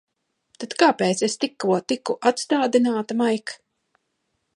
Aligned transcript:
Tad 0.61 0.71
kāpēc 0.83 1.19
es 1.27 1.35
tikko 1.43 1.77
tiku 1.93 2.15
atstādināta, 2.31 3.19
Maik? 3.21 3.55